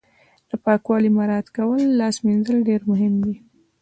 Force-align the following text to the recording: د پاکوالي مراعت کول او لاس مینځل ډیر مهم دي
د 0.49 0.51
پاکوالي 0.65 1.09
مراعت 1.17 1.47
کول 1.57 1.81
او 1.89 1.97
لاس 1.99 2.15
مینځل 2.25 2.57
ډیر 2.69 2.81
مهم 2.91 3.13
دي 3.25 3.35